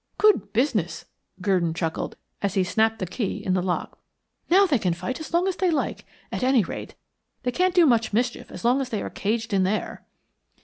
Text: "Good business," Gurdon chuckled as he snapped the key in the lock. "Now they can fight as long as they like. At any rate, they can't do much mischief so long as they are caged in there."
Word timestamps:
"Good 0.17 0.51
business," 0.51 1.05
Gurdon 1.41 1.75
chuckled 1.75 2.15
as 2.41 2.55
he 2.55 2.63
snapped 2.63 2.97
the 2.97 3.05
key 3.05 3.45
in 3.45 3.53
the 3.53 3.61
lock. 3.61 3.99
"Now 4.49 4.65
they 4.65 4.79
can 4.79 4.95
fight 4.95 5.19
as 5.19 5.31
long 5.31 5.47
as 5.47 5.57
they 5.57 5.69
like. 5.69 6.05
At 6.31 6.41
any 6.41 6.63
rate, 6.63 6.95
they 7.43 7.51
can't 7.51 7.75
do 7.75 7.85
much 7.85 8.11
mischief 8.11 8.51
so 8.59 8.67
long 8.67 8.81
as 8.81 8.89
they 8.89 9.03
are 9.03 9.11
caged 9.11 9.53
in 9.53 9.61
there." 9.61 10.03